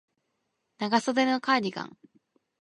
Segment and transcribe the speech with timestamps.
[0.79, 1.95] 長袖のカーディガン